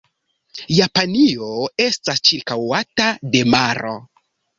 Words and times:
Japanio 0.75 1.49
estas 1.85 2.21
ĉirkaŭata 2.29 3.11
de 3.37 3.43
maro. 3.57 3.93